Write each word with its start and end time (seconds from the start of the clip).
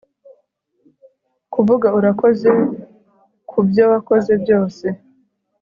kuvuga 1.53 1.87
urakoze 1.97 2.49
kubyo 3.49 3.83
wakoze 3.91 4.31
byose 4.43 4.85